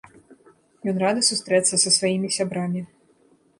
Ён 0.91 0.95
рады 1.03 1.21
сустрэцца 1.29 1.81
са 1.85 1.89
сваімі 1.99 2.35
сябрамі. 2.41 2.81